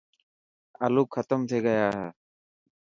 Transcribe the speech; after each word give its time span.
آلو 0.85 1.03
ختم 1.13 1.39
ٿي 1.49 1.57
گيا 1.65 1.83
هي. 1.97 2.05